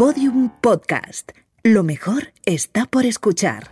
Podium 0.00 0.48
Podcast. 0.62 1.32
Lo 1.62 1.82
mejor 1.82 2.32
está 2.46 2.86
por 2.86 3.04
escuchar. 3.04 3.68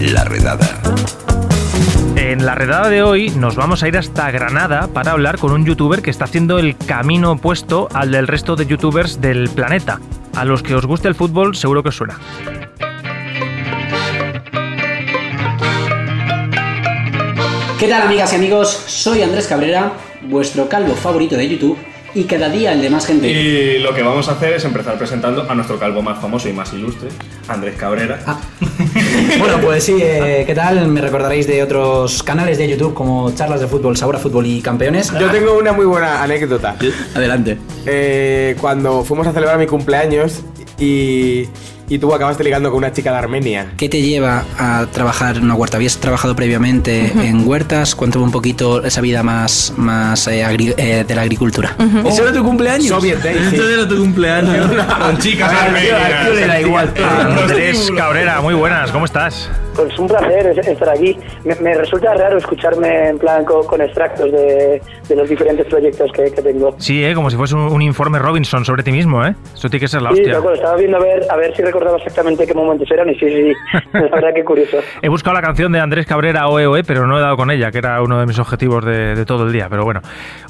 La 0.00 0.24
redada. 0.24 0.82
En 2.16 2.44
la 2.44 2.56
redada 2.56 2.88
de 2.88 3.04
hoy 3.04 3.30
nos 3.30 3.54
vamos 3.54 3.84
a 3.84 3.88
ir 3.88 3.96
hasta 3.96 4.28
Granada 4.32 4.88
para 4.88 5.12
hablar 5.12 5.38
con 5.38 5.52
un 5.52 5.64
youtuber 5.64 6.02
que 6.02 6.10
está 6.10 6.24
haciendo 6.24 6.58
el 6.58 6.76
camino 6.76 7.30
opuesto 7.30 7.86
al 7.94 8.10
del 8.10 8.26
resto 8.26 8.56
de 8.56 8.66
youtubers 8.66 9.20
del 9.20 9.48
planeta. 9.50 10.00
A 10.34 10.44
los 10.44 10.64
que 10.64 10.74
os 10.74 10.84
guste 10.84 11.06
el 11.06 11.14
fútbol 11.14 11.54
seguro 11.54 11.84
que 11.84 11.90
os 11.90 11.96
suena. 11.96 12.18
¿Qué 17.82 17.88
tal 17.88 18.02
amigas 18.02 18.32
y 18.32 18.36
amigos? 18.36 18.68
Soy 18.86 19.22
Andrés 19.22 19.48
Cabrera, 19.48 19.94
vuestro 20.28 20.68
calvo 20.68 20.94
favorito 20.94 21.36
de 21.36 21.48
YouTube 21.48 21.76
y 22.14 22.22
cada 22.22 22.48
día 22.48 22.74
el 22.74 22.80
de 22.80 22.88
más 22.88 23.06
gente. 23.06 23.26
Y 23.28 23.80
lo 23.80 23.92
que 23.92 24.04
vamos 24.04 24.28
a 24.28 24.34
hacer 24.34 24.52
es 24.52 24.64
empezar 24.64 24.96
presentando 24.96 25.50
a 25.50 25.54
nuestro 25.56 25.80
calvo 25.80 26.00
más 26.00 26.20
famoso 26.20 26.48
y 26.48 26.52
más 26.52 26.72
ilustre, 26.72 27.08
Andrés 27.48 27.74
Cabrera. 27.76 28.20
Ah. 28.24 28.38
bueno, 29.40 29.60
pues 29.60 29.82
sí, 29.82 29.96
eh, 30.00 30.44
¿qué 30.46 30.54
tal? 30.54 30.86
Me 30.86 31.00
recordaréis 31.00 31.48
de 31.48 31.60
otros 31.60 32.22
canales 32.22 32.56
de 32.56 32.68
YouTube 32.68 32.94
como 32.94 33.34
Charlas 33.34 33.58
de 33.58 33.66
Fútbol, 33.66 33.96
Sabor 33.96 34.14
a 34.14 34.18
Fútbol 34.20 34.46
y 34.46 34.62
Campeones. 34.62 35.12
Yo 35.18 35.28
tengo 35.32 35.58
una 35.58 35.72
muy 35.72 35.84
buena 35.84 36.22
anécdota. 36.22 36.76
Adelante. 37.16 37.58
Eh, 37.84 38.54
cuando 38.60 39.02
fuimos 39.02 39.26
a 39.26 39.32
celebrar 39.32 39.58
mi 39.58 39.66
cumpleaños 39.66 40.44
y, 40.78 41.48
y 41.88 41.98
tú 41.98 42.12
acabaste 42.14 42.42
ligando 42.44 42.70
con 42.70 42.78
una 42.78 42.92
chica 42.92 43.10
de 43.12 43.18
Armenia. 43.18 43.72
¿Qué 43.76 43.88
te 43.88 44.00
lleva 44.00 44.44
a 44.58 44.86
trabajar 44.92 45.36
en 45.36 45.44
una 45.44 45.54
huerta? 45.54 45.76
¿Habías 45.76 45.98
trabajado 45.98 46.34
previamente 46.36 47.12
en 47.14 47.46
huertas? 47.46 47.94
Cuéntame 47.94 48.24
un 48.24 48.30
poquito 48.32 48.82
esa 48.84 49.00
vida 49.00 49.22
más, 49.22 49.74
más 49.76 50.26
eh, 50.28 50.44
agri- 50.44 50.74
eh, 50.76 51.04
de 51.06 51.14
la 51.14 51.22
agricultura. 51.22 51.74
¿Eso 52.06 52.22
era 52.22 52.32
tu 52.32 52.42
cumpleaños? 52.44 52.88
Soviet 52.88 53.18
Day, 53.22 53.36
sí. 53.50 53.56
era 53.56 53.86
tu 53.88 53.96
cumpleaños. 53.98 54.66
Con 54.98 55.18
chicas 55.18 55.52
al 55.52 55.74
tío 55.74 56.34
le 56.34 56.46
da 56.46 56.60
igual. 56.60 56.92
Andrés 57.40 57.90
Cabrera, 57.96 58.40
muy 58.40 58.54
buenas, 58.54 58.90
¿cómo 58.90 59.04
estás? 59.04 59.50
Pues 59.74 59.98
un 59.98 60.06
placer 60.08 60.46
es- 60.58 60.66
estar 60.66 60.88
aquí. 60.90 61.16
Me, 61.44 61.54
me 61.56 61.74
resulta 61.74 62.12
raro 62.14 62.38
escucharme 62.38 63.08
en 63.08 63.18
plan 63.18 63.44
co- 63.44 63.66
con, 63.66 63.80
extractos 63.80 64.30
de, 64.30 64.82
de 65.08 65.16
los 65.16 65.28
diferentes 65.28 65.66
proyectos 65.66 66.10
que, 66.12 66.24
que 66.30 66.42
tengo. 66.42 66.74
Sí, 66.78 67.02
¿eh? 67.04 67.14
como 67.14 67.30
si 67.30 67.36
fuese 67.36 67.54
un, 67.54 67.62
un 67.62 67.82
informe 67.82 68.18
Robinson 68.18 68.64
sobre 68.64 68.82
ti 68.82 68.92
mismo, 68.92 69.24
¿eh? 69.24 69.34
Eso 69.54 69.68
tiene 69.68 69.80
que 69.80 69.88
ser 69.88 70.02
la 70.02 70.12
Sí, 70.12 70.20
hostia. 70.20 70.38
estaba 70.54 70.76
viendo 70.76 70.96
a 70.98 71.00
ver, 71.00 71.26
a 71.30 71.36
ver 71.36 71.54
si 71.56 71.62
recordaba 71.82 71.96
exactamente 71.98 72.46
qué 72.46 72.54
momentos 72.54 72.90
eran 72.90 73.08
y 73.10 73.14
sí, 73.14 73.28
sí, 73.28 73.52
sí. 73.52 73.78
la 73.92 74.00
verdad 74.00 74.34
que 74.34 74.44
curioso. 74.44 74.78
He 75.00 75.08
buscado 75.08 75.34
la 75.34 75.42
canción 75.42 75.72
de 75.72 75.80
Andrés 75.80 76.06
Cabrera 76.06 76.48
Oe 76.48 76.66
Oe, 76.66 76.84
pero 76.84 77.06
no 77.06 77.18
he 77.18 77.20
dado 77.20 77.36
con 77.36 77.50
ella, 77.50 77.70
que 77.70 77.78
era 77.78 78.00
uno 78.02 78.18
de 78.20 78.26
mis 78.26 78.38
objetivos 78.38 78.84
de, 78.84 79.14
de 79.14 79.24
todo 79.24 79.46
el 79.46 79.52
día. 79.52 79.66
Pero 79.68 79.84
bueno. 79.84 80.00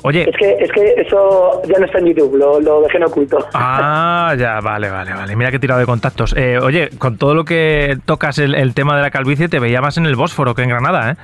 Oye, 0.03 0.29
Es 0.29 0.37
que, 0.37 0.53
es 0.65 0.71
que 0.73 0.95
eso 1.01 1.63
ya 1.67 1.79
no 1.79 1.87
está 1.87 1.99
en 1.99 2.07
YouTube, 2.07 2.37
lo, 2.37 2.61
lo 2.61 2.83
dejé 2.83 2.99
en 2.99 3.05
oculto. 3.05 3.39
Ah, 3.55 4.35
ya, 4.39 4.61
vale, 4.61 4.91
vale, 4.91 5.13
vale. 5.15 5.37
Mira 5.37 5.51
que 5.51 5.57
he 5.57 5.61
tirado 5.61 5.81
de 5.81 5.87
contactos. 5.87 6.35
Eh, 6.37 6.59
oye, 6.59 6.91
con 6.99 7.17
todo 7.17 7.35
lo 7.35 7.45
que 7.45 7.97
tocas 8.05 8.39
el, 8.39 8.55
el 8.55 8.75
tema 8.75 8.97
de 8.97 9.03
la 9.03 9.11
calvicie, 9.11 9.49
te 9.49 9.59
veía 9.59 9.81
más 9.81 9.97
en 9.97 10.07
el 10.07 10.17
Bósforo 10.17 10.55
que 10.55 10.63
en 10.63 10.69
Granada, 10.69 11.13
¿eh? 11.13 11.17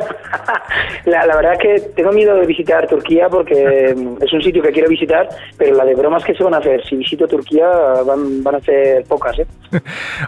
La, 1.04 1.26
la 1.26 1.36
verdad 1.36 1.52
es 1.52 1.58
que 1.58 1.88
tengo 1.90 2.12
miedo 2.12 2.34
de 2.36 2.46
visitar 2.46 2.86
Turquía 2.86 3.28
porque 3.28 3.94
mm, 3.94 4.22
es 4.22 4.32
un 4.32 4.42
sitio 4.42 4.62
que 4.62 4.70
quiero 4.70 4.88
visitar, 4.88 5.28
pero 5.58 5.76
la 5.76 5.84
de 5.84 5.94
bromas 5.94 6.24
que 6.24 6.34
se 6.34 6.42
van 6.42 6.54
a 6.54 6.58
hacer 6.58 6.82
si 6.84 6.96
visito 6.96 7.26
Turquía 7.26 7.66
van, 8.06 8.42
van 8.42 8.54
a 8.54 8.60
ser 8.60 9.04
pocas, 9.04 9.38
¿eh? 9.38 9.46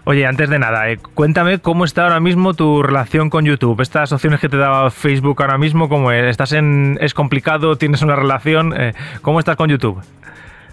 Oye, 0.04 0.26
antes 0.26 0.50
de 0.50 0.58
nada, 0.58 0.90
eh, 0.90 0.98
cuéntame 1.14 1.60
cómo 1.60 1.84
está 1.84 2.04
ahora 2.04 2.20
mismo 2.20 2.54
tu 2.54 2.82
relación 2.82 3.30
con 3.30 3.44
YouTube. 3.44 3.80
Estas 3.80 4.12
opciones 4.12 4.40
que 4.40 4.48
te 4.48 4.56
da 4.56 4.90
Facebook 4.90 5.40
ahora 5.40 5.58
mismo, 5.58 5.88
¿cómo 5.88 6.12
es? 6.12 6.24
¿Estás 6.24 6.52
en, 6.52 6.98
es 7.00 7.14
complicado? 7.14 7.76
¿Tienes 7.76 8.02
una 8.02 8.16
relación? 8.16 8.74
Eh, 8.78 8.92
¿Cómo 9.22 9.38
estás 9.38 9.56
con 9.56 9.70
YouTube? 9.70 10.02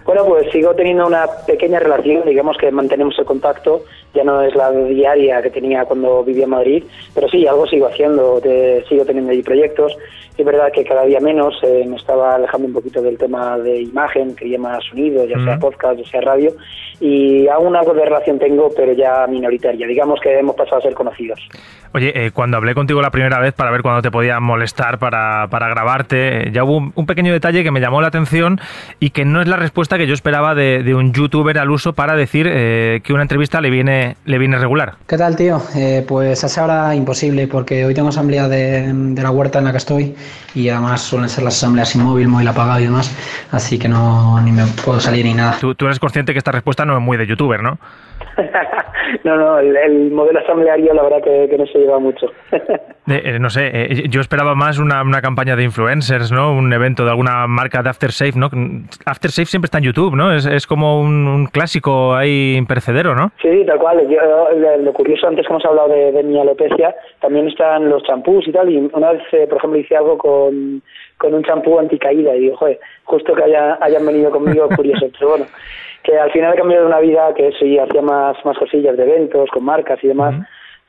Bueno, 0.05 0.25
pues 0.25 0.51
sigo 0.51 0.73
teniendo 0.75 1.07
una 1.07 1.25
pequeña 1.47 1.79
relación, 1.79 2.25
digamos 2.25 2.57
que 2.57 2.69
mantenemos 2.71 3.17
el 3.17 3.25
contacto, 3.25 3.83
ya 4.13 4.23
no 4.23 4.41
es 4.41 4.55
la 4.55 4.71
diaria 4.71 5.41
que 5.41 5.49
tenía 5.49 5.85
cuando 5.85 6.23
vivía 6.23 6.43
en 6.45 6.49
Madrid, 6.51 6.83
pero 7.15 7.27
sí, 7.29 7.47
algo 7.47 7.65
sigo 7.67 7.87
haciendo, 7.87 8.39
te- 8.41 8.83
sigo 8.87 9.05
teniendo 9.05 9.31
ahí 9.31 9.41
proyectos. 9.41 9.95
Es 10.37 10.43
verdad 10.45 10.71
que 10.73 10.83
cada 10.83 11.03
día 11.05 11.19
menos 11.19 11.55
eh, 11.61 11.85
me 11.87 11.95
estaba 11.95 12.35
alejando 12.35 12.67
un 12.67 12.73
poquito 12.73 13.01
del 13.03 13.17
tema 13.19 13.57
de 13.59 13.81
imagen, 13.81 14.35
quería 14.35 14.57
más 14.57 14.83
sonido, 14.89 15.25
ya 15.25 15.37
sea 15.43 15.53
Ujú. 15.53 15.59
podcast, 15.69 15.99
ya 15.99 16.09
sea 16.09 16.21
radio, 16.21 16.51
y 16.99 17.47
aún 17.47 17.75
algo 17.75 17.93
de 17.93 18.03
relación 18.05 18.39
tengo, 18.39 18.69
pero 18.75 18.93
ya 18.93 19.27
minoritaria. 19.27 19.85
Digamos 19.85 20.19
que 20.21 20.37
hemos 20.39 20.55
pasado 20.55 20.77
a 20.77 20.81
ser 20.81 20.93
conocidos. 20.95 21.39
Oye, 21.95 22.11
eh, 22.15 22.31
cuando 22.33 22.57
hablé 22.57 22.73
contigo 22.73 22.99
la 23.03 23.11
primera 23.11 23.39
vez 23.39 23.53
para 23.53 23.69
ver 23.69 23.83
cuándo 23.83 24.01
te 24.01 24.09
podía 24.09 24.39
molestar 24.39 24.97
para, 24.97 25.47
para 25.51 25.67
grabarte, 25.69 26.47
eh, 26.47 26.51
ya 26.51 26.63
hubo 26.63 26.77
un, 26.77 26.91
un 26.95 27.05
pequeño 27.05 27.31
detalle 27.31 27.63
que 27.63 27.69
me 27.69 27.79
llamó 27.79 28.01
la 28.01 28.07
atención 28.07 28.59
y 28.99 29.11
que 29.11 29.25
no 29.25 29.39
es 29.41 29.47
la 29.47 29.57
respuesta 29.57 29.99
que 29.99 30.07
yo 30.07 30.15
esperaba 30.15 30.55
de, 30.55 30.81
de 30.81 30.95
un 30.95 31.13
youtuber 31.13 31.59
al 31.59 31.69
uso 31.69 31.93
para 31.93 32.15
decir 32.15 32.47
eh, 32.49 33.01
que 33.03 33.13
una 33.13 33.21
entrevista 33.21 33.61
le 33.61 33.69
viene, 33.69 34.02
le 34.25 34.37
viene 34.37 34.57
regular. 34.57 34.95
¿Qué 35.07 35.17
tal, 35.17 35.35
tío? 35.35 35.61
Eh, 35.75 36.03
pues 36.07 36.43
a 36.43 36.47
esa 36.47 36.63
hora 36.63 36.95
imposible, 36.95 37.47
porque 37.47 37.85
hoy 37.85 37.93
tengo 37.93 38.09
asamblea 38.09 38.47
de, 38.47 38.91
de 38.93 39.21
la 39.21 39.31
huerta 39.31 39.59
en 39.59 39.65
la 39.65 39.71
que 39.71 39.77
estoy 39.77 40.15
y 40.55 40.69
además 40.69 41.01
suelen 41.01 41.29
ser 41.29 41.43
las 41.43 41.55
asambleas 41.55 41.89
sin 41.89 42.03
móvil, 42.03 42.27
móvil 42.27 42.47
apagado 42.47 42.79
y 42.79 42.83
demás, 42.83 43.11
así 43.51 43.77
que 43.79 43.87
no 43.87 44.39
ni 44.41 44.51
me 44.51 44.65
puedo 44.83 44.99
salir 44.99 45.25
ni 45.25 45.33
nada. 45.33 45.57
Tú, 45.59 45.75
tú 45.75 45.85
eres 45.85 45.99
consciente 45.99 46.33
que 46.33 46.37
esta 46.37 46.51
respuesta 46.51 46.85
no 46.85 46.95
es 46.95 47.01
muy 47.01 47.17
de 47.17 47.27
youtuber, 47.27 47.61
¿no? 47.61 47.79
no, 49.23 49.37
no, 49.37 49.59
el, 49.59 49.75
el 49.75 50.11
modelo 50.11 50.39
asambleario 50.39 50.93
la 50.93 51.03
verdad 51.03 51.23
que, 51.23 51.47
que 51.49 51.57
no 51.57 51.65
se 51.65 51.79
lleva 51.79 51.99
mucho. 51.99 52.27
Eh, 53.05 53.35
eh, 53.35 53.37
no 53.37 53.49
sé, 53.49 53.69
eh, 53.73 54.03
yo 54.07 54.21
esperaba 54.21 54.55
más 54.55 54.79
una, 54.79 55.01
una 55.01 55.21
campaña 55.21 55.57
de 55.57 55.63
influencers, 55.65 56.31
¿no? 56.31 56.53
Un 56.53 56.71
evento 56.71 57.03
de 57.03 57.09
alguna 57.11 57.47
marca 57.47 57.83
de 57.83 57.89
Aftershave, 57.89 58.31
¿no? 58.37 58.49
Aftershave 59.05 59.45
siempre 59.45 59.65
está 59.65 59.79
en 59.79 59.83
YouTube, 59.83 60.15
¿no? 60.15 60.31
Es, 60.33 60.45
es 60.45 60.65
como 60.65 61.01
un, 61.01 61.27
un 61.27 61.47
clásico 61.47 62.15
ahí 62.15 62.55
imperecedero, 62.55 63.13
¿no? 63.13 63.33
Sí, 63.41 63.65
tal 63.67 63.77
cual. 63.77 64.07
Yo, 64.07 64.21
lo, 64.57 64.77
lo 64.77 64.93
curioso, 64.93 65.27
antes 65.27 65.45
que 65.45 65.51
hemos 65.51 65.65
hablado 65.65 65.89
de, 65.89 66.13
de 66.13 66.23
mi 66.23 66.39
alopecia, 66.39 66.95
también 67.19 67.49
están 67.49 67.89
los 67.89 68.03
champús 68.03 68.47
y 68.47 68.53
tal. 68.53 68.69
Y 68.71 68.89
una 68.93 69.11
vez, 69.11 69.23
eh, 69.33 69.47
por 69.49 69.57
ejemplo, 69.57 69.79
hice 69.79 69.97
algo 69.97 70.17
con, 70.17 70.81
con 71.17 71.33
un 71.33 71.43
champú 71.43 71.79
anticaída 71.79 72.35
y 72.35 72.41
digo, 72.41 72.57
joder, 72.57 72.79
justo 73.05 73.33
que 73.33 73.43
haya, 73.43 73.77
hayan 73.81 74.05
venido 74.05 74.31
conmigo, 74.31 74.67
curioso. 74.75 75.07
Pero 75.17 75.29
bueno, 75.31 75.45
que 76.03 76.17
al 76.17 76.31
final 76.31 76.53
he 76.53 76.57
cambiado 76.57 76.83
de 76.83 76.89
una 76.89 76.99
vida 76.99 77.33
que 77.33 77.51
sí 77.59 77.77
hacía 77.79 78.01
más, 78.01 78.35
más 78.45 78.57
cosillas 78.57 78.97
de 78.97 79.03
eventos, 79.03 79.49
con 79.51 79.63
marcas 79.63 80.03
y 80.03 80.07
demás, 80.07 80.35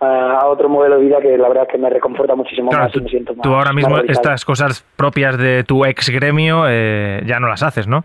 a, 0.00 0.40
a 0.40 0.46
otro 0.48 0.68
modelo 0.68 0.98
de 0.98 1.04
vida 1.04 1.20
que 1.20 1.38
la 1.38 1.48
verdad 1.48 1.68
que 1.68 1.78
me 1.78 1.88
reconforta 1.88 2.34
muchísimo 2.34 2.70
Claro, 2.70 2.84
más 2.84 2.92
tú, 2.92 2.98
y 2.98 3.02
me 3.02 3.08
siento 3.10 3.34
más. 3.34 3.42
tú 3.42 3.54
ahora 3.54 3.72
mismo 3.72 3.96
estas 3.98 4.44
cosas 4.44 4.84
propias 4.96 5.38
de 5.38 5.62
tu 5.62 5.84
ex 5.84 6.10
gremio 6.10 6.64
eh, 6.68 7.22
ya 7.26 7.38
no 7.38 7.46
las 7.48 7.62
haces, 7.62 7.86
¿no? 7.86 8.04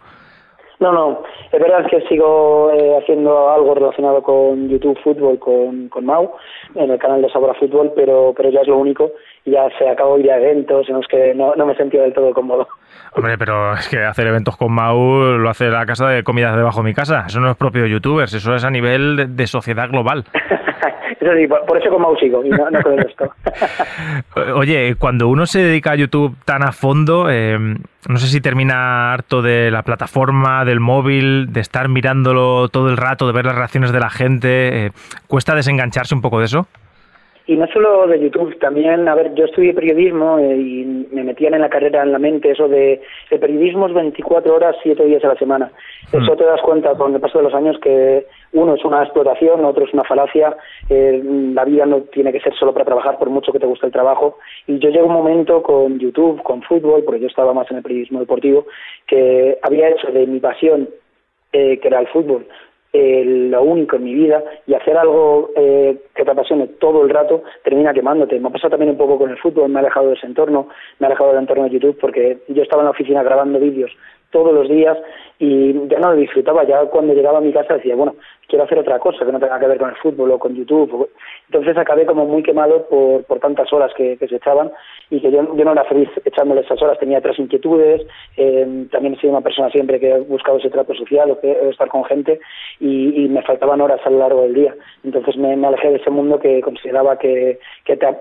No, 0.80 0.94
no, 0.94 1.24
es 1.52 1.60
verdad 1.60 1.86
que 1.90 2.00
sigo 2.08 2.72
eh, 2.74 2.96
haciendo 3.02 3.50
algo 3.50 3.76
relacionado 3.76 4.24
con 4.24 4.70
YouTube 4.70 4.98
Fútbol, 5.04 5.38
con, 5.38 5.90
con 5.90 6.06
Mau, 6.06 6.32
en 6.76 6.90
el 6.90 6.98
canal 6.98 7.22
de 7.22 7.30
Sabor 7.30 7.50
a 7.50 7.54
Fútbol, 7.56 7.92
pero, 7.94 8.34
pero 8.38 8.50
ya 8.50 8.62
es 8.62 8.68
lo 8.70 8.78
único. 8.78 9.12
Ya 9.46 9.68
se 9.78 9.90
acabó 9.90 10.20
ir 10.20 10.32
a 10.32 10.38
eventos 10.38 10.88
en 10.90 10.96
los 10.96 11.08
que 11.08 11.34
no, 11.34 11.54
no 11.56 11.66
me 11.66 11.74
he 11.74 11.78
sentido 11.78 12.04
del 12.04 12.14
todo 12.14 12.34
cómodo. 12.34 12.68
Hombre, 13.14 13.38
pero 13.38 13.74
es 13.74 13.88
que 13.88 14.04
hacer 14.04 14.28
eventos 14.28 14.56
con 14.58 14.72
Mau 14.72 15.38
lo 15.38 15.50
hace 15.50 15.70
la 15.70 15.86
casa 15.86 16.08
de 16.08 16.24
comidas 16.24 16.56
debajo 16.56 16.82
de 16.82 16.90
mi 16.90 16.94
casa. 16.94 17.26
Eso 17.28 17.40
no 17.40 17.50
es 17.52 17.58
propio 17.58 17.84
de 17.84 17.90
youtubers, 17.90 18.34
eso 18.34 18.54
es 18.54 18.64
a 18.64 18.70
nivel 18.70 19.16
de, 19.16 19.26
de 19.28 19.48
sociedad 19.48 19.90
global. 19.90 20.26
Eso 21.20 21.34
sí, 21.36 21.48
por, 21.48 21.66
por 21.66 21.78
eso 21.78 21.90
con 21.90 22.02
Mau 22.02 22.16
sigo 22.16 22.46
y 22.46 22.50
no, 22.50 22.70
no 22.70 22.82
con 22.82 22.94
el 22.94 23.00
resto. 23.00 23.30
Oye, 24.56 24.96
cuando 24.96 25.28
uno 25.28 25.46
se 25.46 25.60
dedica 25.60 25.92
a 25.92 25.96
YouTube 25.96 26.38
tan 26.46 26.64
a 26.64 26.72
fondo, 26.72 27.30
eh, 27.30 27.58
no 27.60 28.18
sé 28.18 28.28
si 28.28 28.40
termina 28.40 29.12
harto 29.12 29.42
de 29.42 29.70
la 29.70 29.84
plataforma, 29.84 30.64
del 30.64 30.80
móvil, 30.80 31.52
de 31.52 31.60
estar 31.60 31.90
mirándolo 31.90 32.70
todo 32.70 32.88
el 32.90 32.96
rato, 32.96 33.28
de 33.28 33.34
ver 33.34 33.46
las 33.46 33.56
reacciones 33.56 33.92
de 33.92 34.00
la 34.00 34.10
gente. 34.10 34.86
eh, 34.86 34.92
¿Cuesta 35.28 35.56
desengancharse 35.56 36.16
un 36.16 36.22
poco 36.22 36.40
de 36.40 36.46
eso? 36.46 36.68
Y 37.50 37.58
no 37.58 37.66
solo 37.74 38.06
de 38.06 38.20
YouTube, 38.20 38.60
también, 38.60 39.08
a 39.08 39.16
ver, 39.16 39.34
yo 39.34 39.46
estudié 39.46 39.74
periodismo 39.74 40.38
eh, 40.38 40.56
y 40.56 41.08
me 41.12 41.24
metían 41.24 41.56
en 41.56 41.62
la 41.62 41.70
carrera 41.70 42.04
en 42.04 42.12
la 42.12 42.20
mente 42.20 42.52
eso 42.52 42.68
de 42.68 43.02
el 43.32 43.40
periodismo 43.40 43.88
es 43.88 43.94
24 43.96 44.54
horas, 44.54 44.76
7 44.84 45.04
días 45.04 45.24
a 45.24 45.30
la 45.30 45.36
semana. 45.36 45.72
Eso 46.14 46.36
te 46.36 46.44
das 46.44 46.62
cuenta 46.62 46.94
con 46.94 47.16
el 47.16 47.20
paso 47.20 47.40
de 47.40 47.46
los 47.46 47.54
años 47.56 47.76
que 47.82 48.28
uno 48.54 48.76
es 48.76 48.86
una 48.86 49.02
explotación, 49.02 49.66
otro 49.66 49.86
es 49.86 49.94
una 49.96 50.04
falacia, 50.04 50.56
eh, 50.92 51.24
la 51.24 51.66
vida 51.66 51.88
no 51.88 52.02
tiene 52.02 52.32
que 52.32 52.40
ser 52.40 52.54
solo 52.54 52.72
para 52.72 52.86
trabajar 52.86 53.18
por 53.18 53.32
mucho 53.32 53.52
que 53.52 53.58
te 53.58 53.66
guste 53.66 53.88
el 53.88 53.94
trabajo. 53.94 54.38
Y 54.68 54.78
yo 54.78 54.92
llego 54.92 55.08
un 55.08 55.14
momento 55.14 55.64
con 55.64 55.98
YouTube, 55.98 56.44
con 56.44 56.62
fútbol, 56.62 57.04
porque 57.04 57.22
yo 57.22 57.28
estaba 57.28 57.52
más 57.52 57.66
en 57.72 57.78
el 57.78 57.84
periodismo 57.84 58.20
deportivo, 58.20 58.68
que 59.08 59.58
había 59.64 59.90
hecho 59.90 60.12
de 60.12 60.28
mi 60.28 60.40
pasión, 60.40 60.88
eh, 61.52 61.80
que 61.80 61.88
era 61.88 62.00
el 62.00 62.08
fútbol, 62.10 62.46
eh, 62.92 63.24
lo 63.26 63.62
único 63.62 63.98
en 63.98 64.04
mi 64.04 64.14
vida 64.14 64.44
y 64.66 64.74
hacer 64.74 64.98
algo 64.98 65.52
eh, 65.56 65.98
que 66.16 66.26
te 66.26 66.32
apasione 66.32 66.68
todo 66.80 67.04
el 67.04 67.10
rato 67.10 67.44
termina 67.64 67.94
quemándote. 67.94 68.40
Me 68.40 68.48
ha 68.48 68.52
pasado 68.52 68.72
también 68.72 68.92
un 68.92 68.98
poco 68.98 69.18
con 69.18 69.30
el 69.30 69.38
fútbol, 69.38 69.70
me 69.70 69.80
ha 69.80 69.82
alejado 69.82 70.08
de 70.08 70.16
ese 70.16 70.26
entorno, 70.26 70.70
me 70.98 71.06
ha 71.06 71.10
alejado 71.10 71.32
del 71.32 71.40
entorno 71.40 71.66
de 71.66 71.70
YouTube 71.72 71.98
porque 72.00 72.40
yo 72.48 72.64
estaba 72.64 72.82
en 72.82 72.86
la 72.86 72.92
oficina 72.92 73.22
grabando 73.22 73.60
vídeos 73.60 73.92
todos 74.32 74.54
los 74.54 74.70
días 74.70 74.98
y 75.40 75.74
ya 75.88 76.00
no 76.00 76.12
lo 76.12 76.18
disfrutaba. 76.18 76.64
Ya 76.64 76.82
cuando 76.86 77.14
llegaba 77.14 77.38
a 77.38 77.42
mi 77.42 77.54
casa 77.54 77.76
decía, 77.76 77.96
bueno, 77.96 78.16
quiero 78.48 78.66
hacer 78.66 78.80
otra 78.80 79.00
cosa 79.00 79.26
que 79.26 79.32
no 79.32 79.40
tenga 79.40 79.60
que 79.60 79.68
ver 79.68 79.78
con 79.78 79.90
el 79.90 79.96
fútbol 79.96 80.32
o 80.32 80.40
con 80.40 80.56
YouTube. 80.56 81.10
Entonces 81.52 81.76
acabé 81.78 82.06
como 82.06 82.26
muy 82.26 82.44
quemado 82.44 82.88
por, 82.88 83.24
por 83.24 83.40
tantas 83.40 83.74
horas 83.74 83.92
que, 83.98 84.18
se 84.20 84.36
echaban 84.36 84.72
y 85.10 85.20
que 85.20 85.32
yo, 85.32 85.56
yo 85.58 85.66
no 85.66 85.72
era 85.72 85.84
feliz 85.86 86.08
echándole 86.24 86.62
esas 86.62 86.80
horas, 86.80 87.00
tenía 87.00 87.18
otras 87.18 87.40
inquietudes, 87.40 88.06
eh, 88.38 88.86
también 88.92 89.16
he 89.16 89.20
sido 89.20 89.32
una 89.32 89.42
persona 89.42 89.72
siempre 89.72 90.00
que 90.00 90.14
ha 90.14 90.18
buscado 90.20 90.60
ese 90.60 90.70
trato 90.70 90.94
social 90.94 91.32
o, 91.32 91.70
estar 91.70 91.88
con 91.88 92.06
gente 92.06 92.40
y, 92.80 93.28
me 93.30 93.42
faltaban 93.44 93.82
horas 93.82 94.00
a 94.06 94.10
lo 94.10 94.20
largo 94.20 94.44
del 94.44 94.54
día. 94.54 94.76
Entonces 95.04 95.38
me, 95.38 95.54
alejé 95.66 95.90
de 95.90 95.96
ese 95.98 96.10
mundo 96.10 96.40
que 96.40 96.62
consideraba 96.62 97.18
que, 97.18 97.60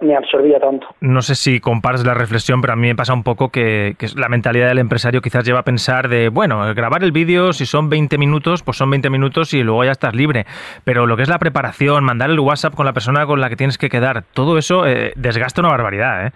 me 0.01 0.17
absorbía 0.17 0.59
tanto. 0.59 0.87
No 1.01 1.21
sé 1.21 1.35
si 1.35 1.61
comparas 1.61 2.05
la 2.05 2.15
reflexión, 2.15 2.61
pero 2.61 2.73
a 2.73 2.77
mí 2.77 2.89
me 2.89 2.95
pasa 2.95 3.13
un 3.13 3.23
poco 3.23 3.51
que, 3.51 3.95
que 3.99 4.07
la 4.17 4.29
mentalidad 4.29 4.69
del 4.69 4.79
empresario 4.79 5.21
quizás 5.21 5.45
lleva 5.45 5.61
a 5.61 5.65
pensar 5.65 6.09
de, 6.09 6.31
bueno, 6.31 6.75
grabar 6.75 7.05
el 7.05 7.13
vídeo, 7.13 7.53
si 7.53 7.67
son 7.67 7.91
20 7.91 8.17
minutos, 8.17 8.63
pues 8.63 8.77
son 8.79 8.91
20 8.91 9.11
minutos 9.11 9.53
y 9.53 9.63
luego 9.63 9.85
ya 9.85 9.93
estás 9.93 10.15
libre. 10.15 10.47
Pero 10.85 11.07
lo 11.07 11.17
que 11.17 11.23
es 11.23 11.29
la 11.29 11.39
preparación, 11.39 12.05
mandar 12.05 12.31
el 12.31 12.41
WhatsApp 12.41 12.75
con 12.75 12.87
la 12.87 12.93
persona 12.93 13.18
con 13.27 13.41
la 13.41 13.49
que 13.49 13.57
tienes 13.57 13.79
que 13.79 13.89
quedar, 13.89 14.25
todo 14.35 14.59
eso 14.59 14.87
eh, 14.87 15.13
desgasta 15.17 15.61
una 15.61 15.71
barbaridad, 15.71 16.27
¿eh? 16.27 16.31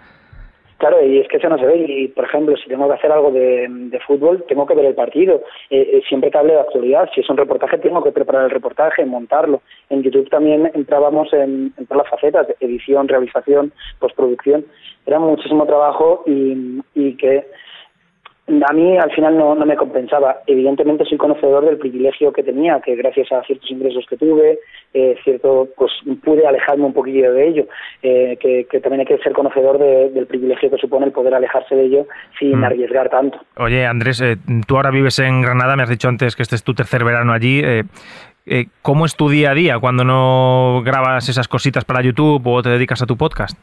Claro, 0.77 0.97
y 1.05 1.19
es 1.19 1.29
que 1.29 1.37
eso 1.37 1.47
no 1.47 1.57
se 1.57 1.65
ve. 1.65 1.77
Y, 1.87 2.07
por 2.09 2.25
ejemplo, 2.25 2.57
si 2.57 2.67
tengo 2.67 2.89
que 2.89 2.95
hacer 2.95 3.09
algo 3.09 3.31
de, 3.31 4.01
fútbol, 4.05 4.43
tengo 4.49 4.65
que 4.65 4.75
ver 4.75 4.83
el 4.83 4.95
partido. 4.95 5.41
Eh, 5.69 5.91
eh, 5.93 6.01
siempre 6.09 6.29
que 6.29 6.37
hable 6.37 6.53
de 6.53 6.59
actualidad, 6.59 7.09
si 7.15 7.21
es 7.21 7.29
un 7.29 7.37
reportaje, 7.37 7.77
tengo 7.77 8.03
que 8.03 8.11
preparar 8.11 8.43
el 8.43 8.49
reportaje, 8.49 9.05
montarlo. 9.05 9.61
En 9.89 10.03
YouTube 10.03 10.29
también 10.29 10.69
entrábamos 10.73 11.31
en, 11.31 11.73
en 11.77 11.85
todas 11.87 12.03
las 12.03 12.09
facetas, 12.09 12.47
edición, 12.59 13.07
realización, 13.07 13.71
postproducción. 13.99 14.65
Era 15.05 15.19
muchísimo 15.19 15.65
trabajo 15.65 16.25
y 16.25 17.13
que 17.15 17.45
a 18.47 18.73
mí 18.73 18.97
al 18.97 19.11
final 19.11 19.37
no, 19.37 19.55
no, 19.55 19.65
me 19.65 19.77
compensaba. 19.77 20.41
Evidentemente 20.47 21.05
soy 21.05 21.17
conocedor 21.17 21.65
del 21.65 21.77
privilegio 21.77 22.33
que 22.33 22.43
tenía, 22.43 22.81
que 22.81 22.95
gracias 22.95 23.31
a 23.31 23.41
ciertos 23.43 23.71
ingresos 23.71 24.05
que 24.09 24.17
tuve, 24.17 24.59
eh, 24.93 25.15
cierto, 25.23 25.69
pues 25.77 25.91
pude 26.23 26.45
alejarme 26.45 26.85
un 26.85 26.93
poquillo 26.93 27.31
de 27.31 27.47
ello. 27.47 27.67
Eh, 28.01 28.37
que, 28.39 28.79
también 28.81 29.01
hay 29.01 29.05
que 29.05 29.23
ser 29.23 29.31
conocedor 29.31 29.77
del 29.79 30.27
privilegio 30.27 30.69
que 30.69 30.77
supone 30.77 31.05
el 31.05 31.13
poder 31.13 31.33
alejarse 31.33 31.73
de 31.73 31.85
ello 31.85 32.07
sin 32.37 32.59
mm. 32.59 32.63
arriesgar 32.65 33.09
tanto. 33.09 33.39
Oye, 33.57 33.85
Andrés, 33.85 34.19
eh, 34.19 34.35
tú 34.67 34.75
ahora 34.75 34.91
vives 34.91 35.19
en 35.19 35.41
Granada, 35.41 35.77
me 35.77 35.83
has 35.83 35.89
dicho 35.89 36.09
antes 36.09 36.35
que 36.35 36.43
este 36.43 36.55
es 36.55 36.63
tu 36.63 36.73
tercer 36.73 37.05
verano 37.05 37.31
allí. 37.31 37.61
¿Cómo 38.81 39.05
es 39.05 39.15
tu 39.15 39.29
día 39.29 39.51
a 39.51 39.53
día 39.53 39.79
cuando 39.79 40.03
no 40.03 40.81
grabas 40.83 41.29
esas 41.29 41.47
cositas 41.47 41.85
para 41.85 42.01
YouTube 42.01 42.45
o 42.45 42.61
te 42.61 42.69
dedicas 42.69 43.01
a 43.01 43.05
tu 43.05 43.15
podcast? 43.15 43.57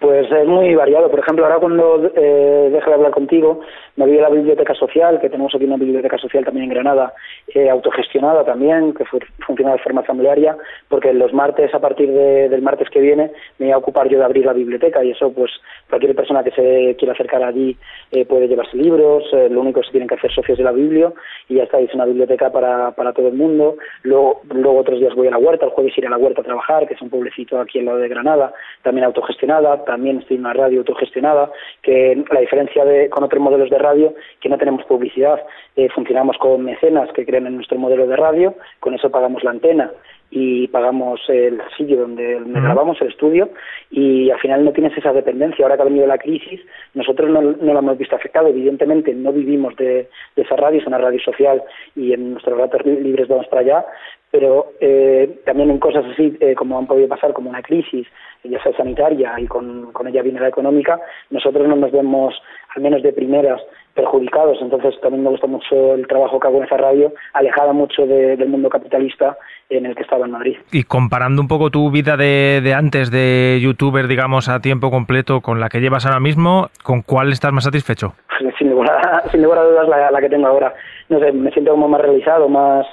Pues 0.00 0.30
es 0.30 0.46
muy 0.46 0.74
variado. 0.74 1.10
Por 1.10 1.20
ejemplo, 1.20 1.44
ahora 1.44 1.58
cuando 1.58 2.10
eh, 2.14 2.68
deje 2.70 2.88
de 2.88 2.94
hablar 2.94 3.10
contigo, 3.10 3.60
me 3.96 4.06
voy 4.06 4.18
a 4.18 4.22
la 4.22 4.28
biblioteca 4.28 4.72
social, 4.74 5.18
que 5.20 5.28
tenemos 5.28 5.52
aquí 5.52 5.64
una 5.64 5.76
biblioteca 5.76 6.16
social 6.18 6.44
también 6.44 6.64
en 6.64 6.70
Granada, 6.70 7.14
eh, 7.52 7.68
autogestionada 7.68 8.44
también, 8.44 8.94
que 8.94 9.04
funciona 9.44 9.72
de 9.72 9.78
forma 9.78 10.02
asamblearia, 10.02 10.56
porque 10.88 11.12
los 11.12 11.32
martes, 11.32 11.74
a 11.74 11.80
partir 11.80 12.12
del 12.12 12.62
martes 12.62 12.88
que 12.90 13.00
viene, 13.00 13.32
me 13.58 13.66
voy 13.66 13.72
a 13.72 13.78
ocupar 13.78 14.08
yo 14.08 14.18
de 14.18 14.24
abrir 14.24 14.46
la 14.46 14.52
biblioteca 14.52 15.02
y 15.02 15.10
eso, 15.10 15.32
pues 15.32 15.50
cualquier 15.88 16.14
persona 16.14 16.44
que 16.44 16.52
se 16.52 16.94
quiera 16.96 17.14
acercar 17.14 17.42
allí 17.42 17.76
eh, 18.12 18.24
puede 18.24 18.46
llevarse 18.46 18.76
libros, 18.76 19.24
eh, 19.32 19.48
lo 19.50 19.62
único 19.62 19.80
es 19.80 19.86
que 19.86 19.92
tienen 19.92 20.08
que 20.08 20.14
hacer 20.14 20.32
socios 20.32 20.58
de 20.58 20.64
la 20.64 20.72
Biblia 20.72 21.12
y 21.48 21.56
ya 21.56 21.64
está, 21.64 21.80
es 21.80 21.92
una 21.92 22.04
biblioteca 22.04 22.52
para, 22.52 22.92
para 22.92 23.12
todo 23.12 23.26
el 23.26 23.34
mundo. 23.34 23.78
Luego, 24.02 24.42
luego 24.54 24.78
otros 24.78 25.00
días 25.00 25.14
voy 25.16 25.26
a 25.26 25.32
la 25.32 25.38
huerta, 25.38 25.66
el 25.66 25.72
jueves 25.72 25.98
iré 25.98 26.06
a 26.06 26.10
la 26.10 26.18
huerta 26.18 26.42
a 26.42 26.44
trabajar, 26.44 26.86
que 26.86 26.94
es 26.94 27.02
un 27.02 27.10
pueblecito 27.10 27.58
aquí 27.58 27.80
en 27.80 27.86
lado 27.86 27.98
de 27.98 28.08
Granada, 28.08 28.52
también 28.82 29.06
autogestionada, 29.06 29.84
también 29.88 30.18
estoy 30.18 30.36
en 30.36 30.44
una 30.44 30.52
radio 30.52 30.80
autogestionada, 30.80 31.50
que 31.80 32.22
la 32.30 32.40
diferencia 32.40 32.84
de, 32.84 33.08
con 33.08 33.24
otros 33.24 33.42
modelos 33.42 33.70
de 33.70 33.78
radio, 33.78 34.14
que 34.38 34.50
no 34.50 34.58
tenemos 34.58 34.84
publicidad, 34.84 35.40
eh, 35.76 35.88
funcionamos 35.88 36.36
con 36.36 36.62
mecenas 36.62 37.10
que 37.14 37.24
creen 37.24 37.46
en 37.46 37.56
nuestro 37.56 37.78
modelo 37.78 38.06
de 38.06 38.14
radio, 38.14 38.54
con 38.80 38.94
eso 38.94 39.10
pagamos 39.10 39.42
la 39.42 39.52
antena 39.52 39.90
y 40.30 40.68
pagamos 40.68 41.20
el 41.28 41.58
sitio 41.76 42.02
donde, 42.02 42.38
grabamos 42.44 43.00
el 43.00 43.08
estudio 43.08 43.48
y 43.90 44.30
al 44.30 44.38
final 44.38 44.62
no 44.62 44.72
tienes 44.72 44.96
esa 44.98 45.14
dependencia. 45.14 45.64
Ahora 45.64 45.76
que 45.76 45.82
ha 45.82 45.86
venido 45.86 46.06
la 46.06 46.18
crisis, 46.18 46.60
nosotros 46.92 47.30
no, 47.30 47.40
no 47.40 47.72
la 47.72 47.78
hemos 47.78 47.96
visto 47.96 48.14
afectado. 48.14 48.48
Evidentemente 48.48 49.14
no 49.14 49.32
vivimos 49.32 49.74
de, 49.76 50.10
esa 50.36 50.56
radio, 50.56 50.80
es 50.80 50.86
una 50.86 50.98
radio 50.98 51.18
social 51.20 51.62
y 51.96 52.12
en 52.12 52.32
nuestros 52.32 52.58
ratos 52.58 52.84
libres 52.84 53.26
vamos 53.26 53.46
para 53.46 53.62
allá, 53.62 53.86
pero 54.30 54.72
eh, 54.80 55.40
también 55.44 55.70
en 55.70 55.78
cosas 55.78 56.04
así 56.12 56.36
eh, 56.40 56.54
como 56.54 56.78
han 56.78 56.86
podido 56.86 57.08
pasar, 57.08 57.32
como 57.32 57.50
una 57.50 57.62
crisis, 57.62 58.06
ya 58.44 58.62
sea 58.62 58.76
sanitaria 58.76 59.34
y 59.38 59.46
con, 59.46 59.92
con 59.92 60.06
ella 60.06 60.22
viene 60.22 60.40
la 60.40 60.48
económica, 60.48 61.00
nosotros 61.30 61.66
no 61.66 61.76
nos 61.76 61.92
vemos, 61.92 62.34
al 62.74 62.82
menos 62.82 63.02
de 63.02 63.12
primeras, 63.12 63.60
perjudicados. 63.98 64.58
Entonces 64.60 64.94
también 65.00 65.24
me 65.24 65.30
gusta 65.30 65.48
mucho 65.48 65.94
el 65.94 66.06
trabajo 66.06 66.38
que 66.38 66.46
hago 66.46 66.58
en 66.58 66.64
esa 66.64 66.76
radio, 66.76 67.12
alejada 67.32 67.72
mucho 67.72 68.06
del 68.06 68.48
mundo 68.48 68.68
capitalista 68.68 69.36
en 69.68 69.86
el 69.86 69.96
que 69.96 70.02
estaba 70.02 70.24
en 70.24 70.30
Madrid. 70.30 70.56
Y 70.72 70.84
comparando 70.84 71.42
un 71.42 71.48
poco 71.48 71.70
tu 71.70 71.90
vida 71.90 72.16
de, 72.16 72.60
de, 72.62 72.74
antes 72.74 73.10
de 73.10 73.58
youtuber, 73.60 74.06
digamos, 74.06 74.48
a 74.48 74.60
tiempo 74.60 74.90
completo 74.90 75.40
con 75.40 75.58
la 75.58 75.68
que 75.68 75.80
llevas 75.80 76.06
ahora 76.06 76.20
mismo, 76.20 76.68
¿con 76.84 77.02
cuál 77.02 77.32
estás 77.32 77.52
más 77.52 77.64
satisfecho? 77.64 78.14
Sin 78.58 78.68
ninguna, 78.68 79.22
sin 79.30 79.40
ninguna 79.40 79.62
duda 79.62 79.82
es 79.82 80.12
la, 80.12 80.20
que 80.20 80.28
tengo 80.28 80.46
ahora. 80.46 80.72
No 81.08 81.18
sé, 81.18 81.32
me 81.32 81.50
siento 81.50 81.72
como 81.72 81.88
más 81.88 82.00
realizado, 82.00 82.48
más 82.48 82.86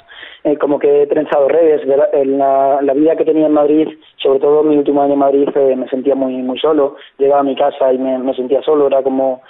eh, 0.44 0.58
como 0.58 0.80
que 0.80 1.04
he 1.04 1.08
trenzado 1.08 1.48
redes. 1.48 1.82
En 2.14 2.38
la, 2.38 2.82
la, 2.82 2.94
vida 2.94 3.16
que 3.16 3.26
tenía 3.26 3.48
en 3.48 3.54
Madrid, 3.54 3.88
sobre 4.18 4.40
todo 4.40 4.64
mi 4.64 4.78
último 4.78 5.02
año 5.02 5.14
en 5.14 5.20
Madrid, 5.20 5.50
eh, 5.56 5.76
me 5.76 5.88
sentía 5.90 6.16
muy 6.16 6.36
muy 6.42 6.60
solo. 6.60 6.96
Llegaba 7.18 7.42
a 7.42 7.44
mi 7.44 7.56
casa 7.56 7.92
y 7.94 7.98
me, 7.98 8.18
me 8.20 8.34
sentía 8.34 8.62
solo, 8.62 8.88
era 8.88 9.02
como 9.04 9.42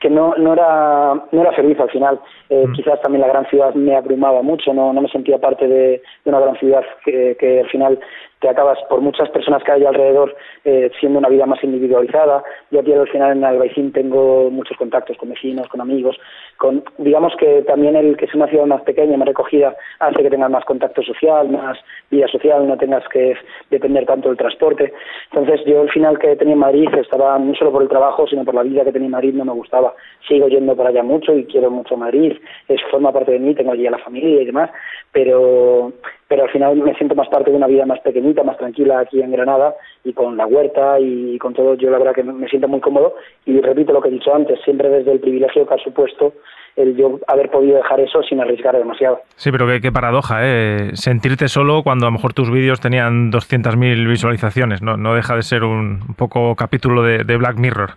que 0.00 0.10
no, 0.10 0.34
no, 0.36 0.52
era, 0.52 1.14
no 1.32 1.40
era 1.40 1.52
feliz 1.52 1.78
al 1.80 1.90
final. 1.90 2.20
Eh, 2.50 2.66
mm. 2.66 2.72
Quizás 2.72 3.00
también 3.00 3.22
la 3.22 3.28
gran 3.28 3.46
ciudad 3.46 3.74
me 3.74 3.96
abrumaba 3.96 4.42
mucho, 4.42 4.72
no, 4.74 4.92
no 4.92 5.00
me 5.00 5.08
sentía 5.08 5.38
parte 5.38 5.66
de, 5.66 6.02
de 6.24 6.30
una 6.30 6.40
gran 6.40 6.56
ciudad 6.58 6.84
que, 7.04 7.36
que 7.38 7.60
al 7.60 7.68
final 7.68 7.98
te 8.40 8.48
acabas, 8.48 8.78
por 8.90 9.00
muchas 9.00 9.30
personas 9.30 9.62
que 9.64 9.72
hay 9.72 9.84
alrededor, 9.84 10.36
eh, 10.64 10.90
siendo 11.00 11.18
una 11.18 11.28
vida 11.28 11.46
más 11.46 11.62
individualizada. 11.64 12.44
Yo 12.70 12.80
aquí 12.80 12.92
al 12.92 13.08
final 13.08 13.36
en 13.36 13.44
Albaicín 13.44 13.92
tengo 13.92 14.50
muchos 14.50 14.76
contactos 14.76 15.16
con 15.16 15.30
vecinos, 15.30 15.68
con 15.68 15.80
amigos, 15.80 16.16
con, 16.58 16.84
digamos 16.98 17.34
que 17.36 17.62
también 17.62 17.96
el 17.96 18.16
que 18.16 18.26
es 18.26 18.34
una 18.34 18.46
ciudad 18.46 18.66
más 18.66 18.82
pequeña, 18.82 19.16
más 19.16 19.28
recogida, 19.28 19.74
hace 20.00 20.22
que 20.22 20.30
tengas 20.30 20.50
más 20.50 20.64
contacto 20.64 21.02
social, 21.02 21.48
más 21.48 21.78
vida 22.10 22.28
social, 22.28 22.68
no 22.68 22.76
tengas 22.76 23.08
que 23.08 23.34
depender 23.70 24.04
tanto 24.04 24.28
del 24.28 24.36
transporte. 24.36 24.92
Entonces 25.32 25.64
yo 25.66 25.80
al 25.80 25.90
final 25.90 26.18
que 26.18 26.36
tenía 26.36 26.54
en 26.54 26.60
Madrid 26.60 26.88
estaba 26.94 27.38
no 27.38 27.54
solo 27.54 27.72
por 27.72 27.82
el 27.82 27.88
trabajo, 27.88 28.26
sino 28.26 28.44
por 28.44 28.54
la 28.54 28.62
vida 28.62 28.84
que 28.84 28.92
tenía 28.92 29.06
en 29.06 29.12
Madrid 29.12 29.34
no 29.34 29.46
me 29.46 29.52
gustaba. 29.52 29.94
Sigo 30.28 30.48
yendo 30.48 30.76
para 30.76 30.90
allá 30.90 31.02
mucho 31.02 31.34
y 31.34 31.46
quiero 31.46 31.70
mucho 31.70 31.96
Madrid, 31.96 32.36
es 32.68 32.80
forma 32.90 33.12
parte 33.12 33.32
de 33.32 33.38
mí, 33.38 33.54
tengo 33.54 33.72
allí 33.72 33.86
a 33.86 33.92
la 33.92 33.98
familia 33.98 34.42
y 34.42 34.44
demás, 34.44 34.70
pero 35.10 35.92
pero 36.28 36.44
al 36.44 36.50
final 36.50 36.76
me 36.76 36.94
siento 36.94 37.14
más 37.14 37.28
parte 37.28 37.50
de 37.50 37.56
una 37.56 37.66
vida 37.66 37.86
más 37.86 38.00
pequeñita, 38.00 38.42
más 38.42 38.58
tranquila 38.58 39.00
aquí 39.00 39.20
en 39.20 39.30
Granada 39.30 39.74
y 40.04 40.12
con 40.12 40.36
la 40.36 40.46
huerta 40.46 40.98
y 40.98 41.38
con 41.38 41.54
todo, 41.54 41.74
yo 41.74 41.90
la 41.90 41.98
verdad 41.98 42.14
que 42.14 42.24
me 42.24 42.48
siento 42.48 42.68
muy 42.68 42.80
cómodo 42.80 43.14
y 43.44 43.60
repito 43.60 43.92
lo 43.92 44.00
que 44.00 44.08
he 44.08 44.12
dicho 44.12 44.34
antes, 44.34 44.60
siempre 44.64 44.88
desde 44.88 45.12
el 45.12 45.20
privilegio 45.20 45.66
que 45.66 45.74
ha 45.74 45.78
supuesto 45.78 46.32
el 46.76 46.94
yo 46.94 47.18
haber 47.26 47.50
podido 47.50 47.76
dejar 47.76 48.00
eso 48.00 48.22
sin 48.22 48.40
arriesgar 48.40 48.76
demasiado. 48.76 49.20
Sí, 49.36 49.50
pero 49.50 49.66
qué, 49.80 49.90
paradoja, 49.90 50.40
¿eh? 50.42 50.90
Sentirte 50.92 51.48
solo 51.48 51.82
cuando 51.82 52.06
a 52.06 52.08
lo 52.08 52.12
mejor 52.12 52.34
tus 52.34 52.50
vídeos 52.50 52.80
tenían 52.80 53.32
200.000 53.32 54.06
visualizaciones, 54.06 54.82
¿no? 54.82 54.96
No 54.98 55.14
deja 55.14 55.34
de 55.34 55.42
ser 55.42 55.64
un, 55.64 56.00
poco 56.16 56.54
capítulo 56.54 57.02
de, 57.02 57.36
Black 57.36 57.56
Mirror. 57.56 57.90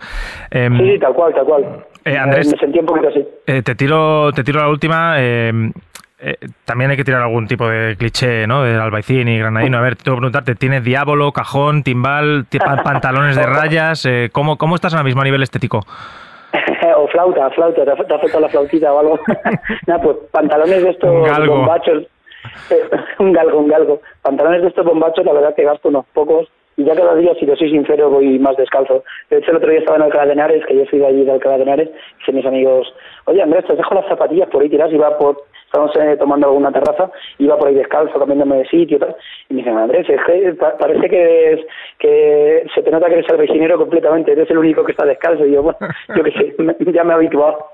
Em, 0.51 0.77
sí, 0.77 0.97
tal 0.99 1.13
cual, 1.13 1.33
tal 1.33 1.45
cual. 1.45 1.85
Eh, 2.05 2.17
Andrés, 2.17 2.51
me, 2.51 2.57
sentí 2.57 2.79
un 2.79 2.85
poquito 2.85 3.09
así. 3.09 3.27
Eh, 3.47 3.61
te, 3.61 3.75
tiro, 3.75 4.31
te 4.31 4.43
tiro 4.43 4.61
la 4.61 4.69
última. 4.69 5.15
Eh, 6.21 6.35
también 6.65 6.91
hay 6.91 6.97
que 6.97 7.05
tirar 7.05 7.21
algún 7.21 7.47
tipo 7.47 7.67
de 7.67 7.95
cliché, 7.95 8.45
¿no? 8.45 8.63
Del 8.63 8.79
albaicín 8.79 9.27
y 9.29 9.39
granadino. 9.39 9.77
A 9.77 9.81
ver, 9.81 9.95
tengo 9.95 10.17
que 10.17 10.21
preguntarte, 10.21 10.55
¿tienes 10.55 10.83
diablo, 10.83 11.31
cajón, 11.31 11.83
timbal, 11.83 12.45
pantalones 12.83 13.37
de 13.37 13.45
rayas? 13.45 14.05
Eh, 14.05 14.29
¿cómo, 14.31 14.57
¿Cómo 14.57 14.75
estás 14.75 14.93
al 14.93 15.05
mismo 15.05 15.23
nivel 15.23 15.43
estético? 15.43 15.85
o 16.97 17.07
flauta, 17.07 17.49
flauta, 17.51 17.85
te 17.85 17.91
ha, 17.91 17.95
faltado 17.95 18.39
la 18.41 18.49
flautita 18.49 18.91
o 18.91 18.99
algo. 18.99 19.19
Nada, 19.87 20.01
pues 20.01 20.17
pantalones 20.31 20.83
de 20.83 20.89
estos 20.89 21.09
bombachos. 21.47 22.07
un 23.19 23.31
galgo, 23.31 23.59
un 23.59 23.67
galgo. 23.67 24.01
Pantalones 24.21 24.61
de 24.61 24.67
estos 24.67 24.85
bombachos, 24.85 25.25
la 25.25 25.33
verdad 25.33 25.55
que 25.55 25.63
gasto 25.63 25.87
unos 25.87 26.05
pocos. 26.13 26.49
Y 26.75 26.85
ya 26.85 26.95
cada 26.95 27.15
día, 27.15 27.33
si 27.37 27.45
te 27.45 27.55
soy 27.57 27.71
sincero, 27.71 28.09
voy 28.09 28.39
más 28.39 28.55
descalzo. 28.55 29.03
De 29.29 29.37
hecho, 29.37 29.51
el 29.51 29.57
otro 29.57 29.69
día 29.69 29.79
estaba 29.79 29.97
en 29.97 30.03
Alcalá 30.03 30.25
de 30.27 30.31
Henares, 30.31 30.65
que 30.65 30.77
yo 30.77 30.85
soy 30.89 30.99
de 30.99 31.07
allí 31.07 31.25
de 31.25 31.31
Alcalá 31.33 31.57
de 31.57 31.63
Henares, 31.63 31.89
y 32.25 32.31
mis 32.31 32.45
amigos, 32.45 32.87
oye 33.25 33.41
Andrés, 33.41 33.65
te 33.65 33.75
dejo 33.75 33.95
las 33.95 34.07
zapatillas 34.07 34.47
por 34.49 34.61
ahí 34.61 34.69
tiras 34.69 34.91
y 34.93 34.97
va 34.97 35.17
por 35.17 35.43
estábamos 35.69 35.95
eh, 35.97 36.17
tomando 36.17 36.47
alguna 36.47 36.71
terraza, 36.71 37.11
iba 37.37 37.57
por 37.57 37.67
ahí 37.67 37.75
descalzo, 37.75 38.17
cambiándome 38.17 38.57
de 38.57 38.67
sitio 38.67 38.97
y 38.97 38.99
tal, 38.99 39.15
y 39.49 39.53
me 39.53 39.59
dicen, 39.59 39.77
Andrés, 39.77 40.07
parece 40.79 41.09
que, 41.09 41.65
que 41.99 42.65
se 42.73 42.81
te 42.81 42.91
nota 42.91 43.07
que 43.07 43.13
eres 43.13 43.29
el 43.29 43.37
vecinero 43.37 43.77
completamente, 43.77 44.31
eres 44.31 44.49
el 44.49 44.57
único 44.57 44.83
que 44.83 44.93
está 44.93 45.05
descalzo, 45.05 45.45
y 45.45 45.51
yo, 45.51 45.61
bueno, 45.61 45.77
yo 46.15 46.23
qué 46.23 46.31
sé, 46.31 46.55
ya 46.91 47.03
me 47.03 47.13
he 47.13 47.15
habituado. 47.15 47.67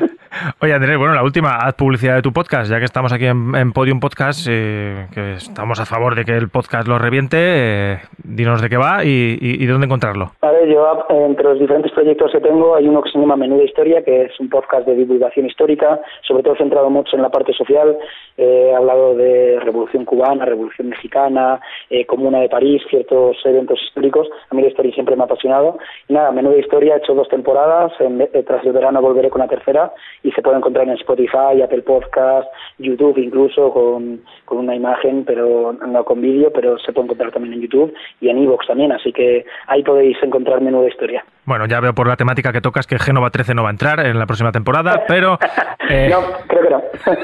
Oye, 0.60 0.72
Andrés, 0.72 0.96
bueno, 0.98 1.14
la 1.14 1.22
última, 1.22 1.56
haz 1.56 1.74
publicidad 1.74 2.16
de 2.16 2.22
tu 2.22 2.32
podcast, 2.32 2.70
ya 2.70 2.78
que 2.78 2.84
estamos 2.84 3.12
aquí 3.12 3.26
en, 3.26 3.72
Podium 3.72 4.00
Podcast, 4.00 4.46
eh, 4.50 5.06
que 5.12 5.34
estamos 5.34 5.80
a 5.80 5.86
favor 5.86 6.14
de 6.14 6.24
que 6.24 6.36
el 6.36 6.48
podcast 6.48 6.88
lo 6.88 6.98
reviente, 6.98 7.36
eh, 7.38 7.98
dinos 8.22 8.62
de 8.62 8.68
qué 8.68 8.76
va 8.76 9.04
y, 9.04 9.38
y, 9.40 9.66
dónde 9.66 9.86
encontrarlo. 9.86 10.32
Ver, 10.42 10.68
yo 10.68 11.06
entre 11.10 11.44
los 11.44 11.58
diferentes 11.58 11.92
proyectos 11.92 12.32
que 12.32 12.40
tengo 12.40 12.74
hay 12.74 12.88
uno 12.88 13.02
que 13.02 13.10
se 13.10 13.18
llama 13.18 13.36
Menuda 13.36 13.64
Historia, 13.64 14.02
que 14.02 14.24
es 14.24 14.40
un 14.40 14.48
podcast 14.48 14.86
de 14.86 14.94
divulgación 14.94 15.46
histórica, 15.46 16.00
sobre 16.26 16.42
todo 16.42 16.56
centrado 16.56 16.90
mucho 16.90 17.16
en 17.16 17.22
la 17.22 17.30
parte 17.30 17.52
social, 17.52 17.96
he 18.38 18.72
hablado 18.72 19.16
de 19.16 19.58
Revolución 19.60 20.04
Cubana, 20.04 20.44
Revolución 20.44 20.88
Mexicana, 20.88 21.60
eh, 21.90 22.06
Comuna 22.06 22.38
de 22.40 22.48
París, 22.48 22.82
ciertos 22.88 23.36
eventos 23.44 23.80
históricos. 23.82 24.28
A 24.50 24.54
mí 24.54 24.62
la 24.62 24.68
historia 24.68 24.94
siempre 24.94 25.16
me 25.16 25.22
ha 25.22 25.24
apasionado. 25.26 25.78
Y 26.06 26.12
nada, 26.12 26.30
menuda 26.30 26.56
historia, 26.56 26.94
he 26.94 26.98
hecho 26.98 27.14
dos 27.14 27.28
temporadas, 27.28 27.92
en, 27.98 28.20
eh, 28.20 28.44
tras 28.46 28.64
el 28.64 28.72
verano 28.72 29.02
volveré 29.02 29.28
con 29.28 29.40
la 29.40 29.48
tercera 29.48 29.92
y 30.22 30.27
se 30.32 30.42
puede 30.42 30.58
encontrar 30.58 30.86
en 30.86 30.94
Spotify, 30.94 31.62
Apple 31.62 31.82
Podcast, 31.82 32.48
YouTube 32.78 33.18
incluso 33.18 33.72
con, 33.72 34.20
con 34.44 34.58
una 34.58 34.74
imagen, 34.74 35.24
pero 35.24 35.72
no 35.72 36.04
con 36.04 36.20
vídeo, 36.20 36.50
pero 36.52 36.78
se 36.78 36.92
puede 36.92 37.06
encontrar 37.06 37.32
también 37.32 37.54
en 37.54 37.62
YouTube 37.62 37.94
y 38.20 38.28
en 38.28 38.38
Evox 38.38 38.66
también, 38.66 38.92
así 38.92 39.12
que 39.12 39.44
ahí 39.66 39.82
podéis 39.82 40.16
encontrar 40.22 40.60
menuda 40.60 40.88
historia. 40.88 41.24
Bueno, 41.44 41.66
ya 41.66 41.80
veo 41.80 41.94
por 41.94 42.06
la 42.06 42.16
temática 42.16 42.52
que 42.52 42.60
tocas 42.60 42.86
que 42.86 42.98
Génova 42.98 43.30
13 43.30 43.54
no 43.54 43.62
va 43.62 43.70
a 43.70 43.72
entrar 43.72 44.00
en 44.00 44.18
la 44.18 44.26
próxima 44.26 44.52
temporada, 44.52 45.04
pero... 45.06 45.38
Eh, 45.90 46.10
no, 46.10 46.18
creo 46.46 46.62
que 46.62 46.70
no. 46.70 46.82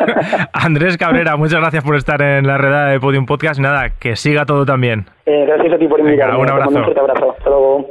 Andrés 0.55 0.97
Cabrera, 0.97 1.37
muchas 1.37 1.61
gracias 1.61 1.85
por 1.85 1.97
estar 1.97 2.23
en 2.23 2.47
la 2.47 2.57
redada 2.57 2.89
de 2.91 2.99
Podium 2.99 3.27
Podcast. 3.27 3.61
Nada, 3.61 3.91
que 4.01 4.17
siga 4.17 4.47
todo 4.47 4.65
también. 4.65 5.05
Eh, 5.27 5.45
gracias 5.47 5.75
a 5.75 5.79
ti 5.79 5.87
por 5.87 6.01
invitarme. 6.01 6.39
un 6.39 6.51
abrazo. 6.51 6.71
Un 6.71 6.85
fuerte 6.85 7.01
abrazo. 7.01 7.35
Hasta 7.37 7.51
luego. 7.51 7.89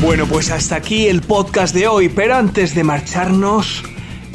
Bueno, 0.00 0.26
pues 0.26 0.50
hasta 0.52 0.76
aquí 0.76 1.08
el 1.08 1.22
podcast 1.22 1.74
de 1.74 1.88
hoy, 1.88 2.08
pero 2.08 2.36
antes 2.36 2.74
de 2.74 2.84
marcharnos, 2.84 3.82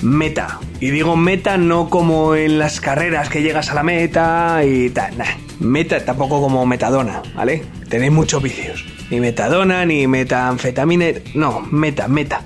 meta. 0.02 0.60
Y 0.82 0.92
digo 0.92 1.16
meta 1.16 1.58
no 1.58 1.90
como 1.90 2.36
en 2.36 2.60
las 2.60 2.82
carreras 2.82 3.30
que 3.30 3.42
llegas 3.42 3.70
a 3.70 3.74
la 3.74 3.84
meta 3.84 4.62
y 4.66 4.90
tal, 4.90 5.18
nah. 5.18 5.26
Meta 5.62 6.04
tampoco 6.04 6.42
como 6.42 6.66
metadona, 6.66 7.22
¿vale? 7.34 7.64
Tenéis 7.88 8.12
muchos 8.12 8.44
vicios. 8.44 8.84
Ni 9.10 9.22
metadona, 9.22 9.86
ni 9.86 10.06
metanfetamina, 10.06 11.06
no, 11.34 11.62
meta, 11.72 12.10
meta. 12.10 12.42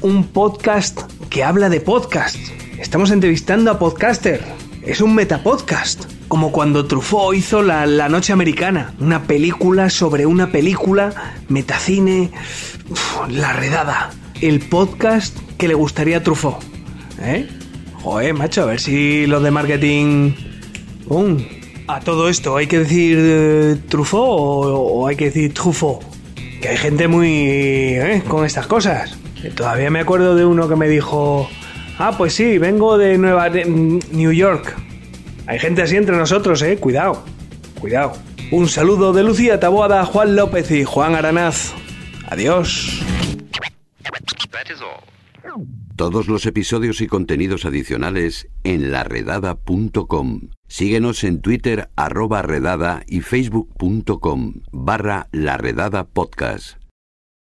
Un 0.00 0.24
podcast 0.28 1.02
que 1.28 1.44
habla 1.44 1.68
de 1.68 1.80
podcast. 1.80 2.36
Estamos 2.78 3.10
entrevistando 3.10 3.70
a 3.70 3.78
podcaster. 3.78 4.42
Es 4.82 5.02
un 5.02 5.14
metapodcast. 5.14 6.04
Como 6.32 6.50
cuando 6.50 6.86
Truffaut 6.86 7.36
hizo 7.36 7.60
la, 7.60 7.84
la 7.84 8.08
Noche 8.08 8.32
Americana, 8.32 8.94
una 8.98 9.24
película 9.24 9.90
sobre 9.90 10.24
una 10.24 10.50
película, 10.50 11.34
metacine, 11.50 12.30
la 13.28 13.52
redada. 13.52 14.12
El 14.40 14.60
podcast 14.60 15.36
que 15.58 15.68
le 15.68 15.74
gustaría 15.74 16.16
a 16.16 16.22
Truffaut. 16.22 16.56
¿Eh? 17.20 17.46
Joder, 18.02 18.32
macho, 18.32 18.62
a 18.62 18.64
ver 18.64 18.80
si 18.80 19.26
los 19.26 19.42
de 19.42 19.50
marketing... 19.50 20.32
A 21.86 22.00
todo 22.00 22.30
esto, 22.30 22.56
¿hay 22.56 22.66
que 22.66 22.78
decir 22.78 23.18
eh, 23.20 23.76
Truffaut 23.90 24.68
o, 24.74 25.06
hay 25.06 25.16
que 25.16 25.26
decir 25.26 25.52
Truffaut? 25.52 26.02
Que 26.62 26.68
hay 26.70 26.78
gente 26.78 27.08
muy... 27.08 27.28
¿eh? 27.28 28.22
con 28.26 28.46
estas 28.46 28.66
cosas. 28.66 29.18
Todavía 29.54 29.90
me 29.90 30.00
acuerdo 30.00 30.34
de 30.34 30.46
uno 30.46 30.66
que 30.66 30.76
me 30.76 30.88
dijo... 30.88 31.46
Ah, 31.98 32.14
pues 32.16 32.32
sí, 32.32 32.56
vengo 32.56 32.96
de 32.96 33.18
Nueva... 33.18 33.50
New 33.50 34.32
York. 34.32 34.91
Hay 35.46 35.58
gente 35.58 35.82
así 35.82 35.96
entre 35.96 36.16
nosotros, 36.16 36.62
¿eh? 36.62 36.76
Cuidado. 36.78 37.24
Cuidado. 37.80 38.12
Un 38.50 38.68
saludo 38.68 39.12
de 39.12 39.22
Lucía 39.22 39.58
Taboada, 39.58 40.04
Juan 40.04 40.36
López 40.36 40.70
y 40.70 40.84
Juan 40.84 41.14
Aranaz. 41.14 41.72
Adiós. 42.28 43.02
Todos 45.96 46.26
los 46.26 46.46
episodios 46.46 47.00
y 47.00 47.06
contenidos 47.06 47.64
adicionales 47.64 48.48
en 48.64 48.92
laredada.com. 48.92 50.50
Síguenos 50.66 51.22
en 51.24 51.40
Twitter 51.40 51.90
arroba 51.96 52.42
redada 52.42 53.02
y 53.06 53.20
facebook.com 53.20 54.54
barra 54.72 55.28
laredada 55.32 56.04
podcast. 56.04 56.81